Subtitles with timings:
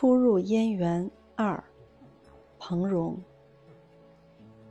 [0.00, 1.62] 初入燕园二，
[2.58, 3.22] 彭荣。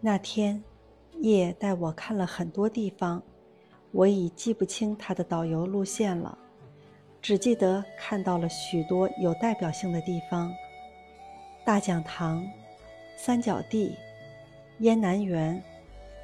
[0.02, 0.60] 那天，
[1.20, 3.22] 叶带我看了很多地方，
[3.92, 6.36] 我已记不清他的导游路线了，
[7.22, 10.52] 只记得看到了许多有代表性的地方：
[11.64, 12.44] 大讲堂、
[13.16, 13.96] 三角地、
[14.80, 15.64] 燕南园、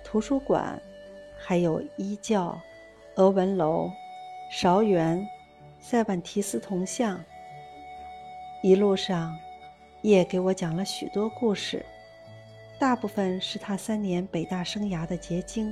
[0.03, 0.81] 图书馆，
[1.37, 2.59] 还有一教、
[3.17, 3.87] 俄文楼、
[4.51, 5.23] 韶园、
[5.79, 7.23] 塞万提斯铜像。
[8.65, 9.37] 一路上，
[10.01, 11.85] 叶给我讲了许多故事，
[12.79, 15.71] 大部分是他三年北大生涯的结晶。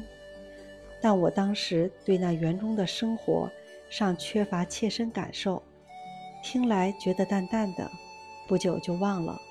[1.01, 3.49] 但我当时对那园中的生活
[3.89, 5.59] 尚缺乏切身感受，
[6.43, 7.89] 听来觉得淡淡的，
[8.47, 9.41] 不久就忘了。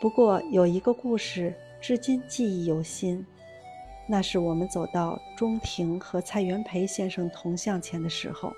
[0.00, 3.26] 不过有一个故事至今记忆犹新，
[4.06, 8.52] 那是我们走到中庭和蔡元培先生铜像前的时候。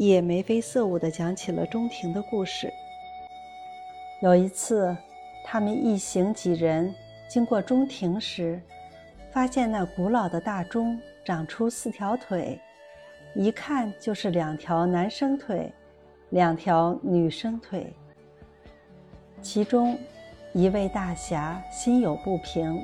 [0.00, 2.72] 也眉飞色舞地讲起了钟庭的故事。
[4.22, 4.96] 有一次，
[5.44, 6.94] 他们一行几人
[7.28, 8.58] 经过钟庭时，
[9.30, 12.58] 发现那古老的大钟长出四条腿，
[13.34, 15.70] 一看就是两条男生腿，
[16.30, 17.92] 两条女生腿。
[19.42, 19.98] 其中，
[20.54, 22.82] 一位大侠心有不平，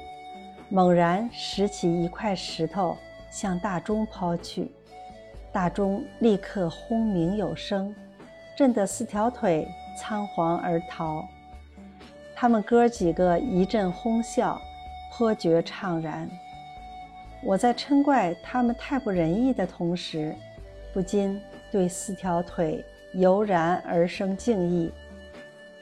[0.69, 2.95] 猛然拾起一块石头
[3.31, 4.71] 向大钟抛去。
[5.57, 7.95] 大钟立刻轰鸣有声，
[8.55, 9.67] 震得四条腿
[9.99, 11.27] 仓皇而逃。
[12.35, 14.61] 他们哥几个一阵哄笑，
[15.11, 16.29] 颇觉怅然。
[17.43, 20.37] 我在嗔怪他们太不仁义的同时，
[20.93, 21.41] 不禁
[21.73, 22.85] 对四条腿
[23.15, 24.93] 油然而生敬意。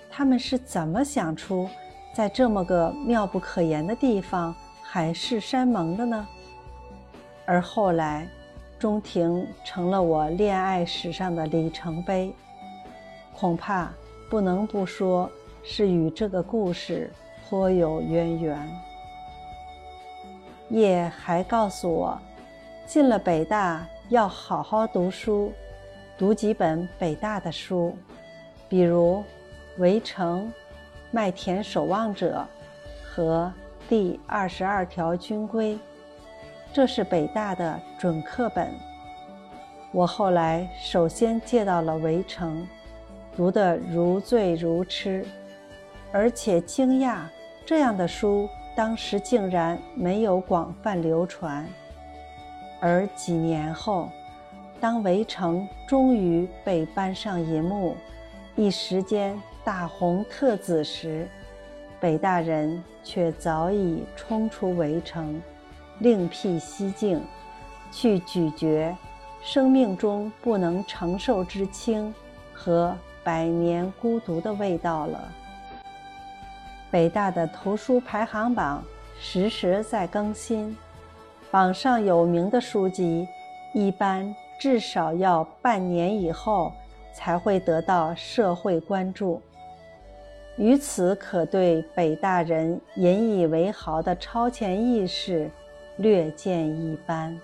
[0.09, 1.69] 他们是怎么想出
[2.13, 6.29] 在这么个妙不可言的地方海誓山盟的呢？
[7.45, 8.25] 而后来。
[8.85, 12.31] 中庭成了我恋爱史上的里程碑，
[13.35, 13.91] 恐怕
[14.29, 15.31] 不能不说
[15.63, 17.11] 是与这个故事
[17.49, 18.71] 颇有渊源。
[20.69, 22.21] 叶还告诉我，
[22.87, 25.51] 进了北大要好好读书，
[26.19, 27.97] 读几本北大的书，
[28.69, 29.17] 比如
[29.79, 30.43] 《围城》
[31.11, 32.47] 《麦田守望者》
[33.03, 33.51] 和
[33.89, 35.73] 《第二十二条军规》。
[36.75, 38.69] 这是北大的准课本。
[39.93, 42.63] 我后来首先借到了《围城》，
[43.37, 45.25] 读得如醉如痴，
[46.11, 47.19] 而且惊讶
[47.65, 51.65] 这样的书当时竟然没有广泛流传。
[52.81, 54.11] 而几年后，
[54.81, 57.97] 当《围城》终于被搬上银幕，
[58.57, 61.29] 一时间大红特紫时，
[62.01, 65.35] 北大人却早已冲出《围城》。
[66.01, 67.21] 另辟蹊径，
[67.93, 68.97] 去咀嚼
[69.43, 72.13] 生命中不能承受之轻
[72.53, 75.29] 和百年孤独的味道了。
[76.91, 78.83] 北大的图书排行榜
[79.21, 80.77] 时时在更新，
[81.51, 83.27] 榜上有名的书籍，
[83.73, 86.73] 一般至少要半年以后
[87.13, 89.41] 才会得到社会关注。
[90.57, 95.51] 于此可对北大人引以为豪的超前意识。
[95.97, 97.41] 略见一斑。